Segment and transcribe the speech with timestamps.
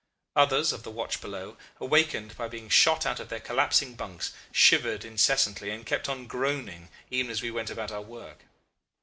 [0.35, 5.05] Others, of the watch below, awakened by being shot out from their collapsing bunks, shivered
[5.05, 8.45] incessantly, and kept on groaning even as we went about our work.